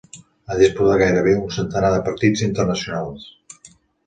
Ha 0.47 0.55
disputat 0.61 0.97
gairebé 1.01 1.35
un 1.41 1.53
centenar 1.57 1.93
de 1.97 2.01
partits 2.09 2.43
internacionals. 2.47 3.31